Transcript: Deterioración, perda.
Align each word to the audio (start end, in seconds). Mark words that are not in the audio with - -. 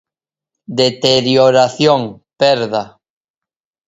Deterioración, 0.79 2.01
perda. 2.39 2.83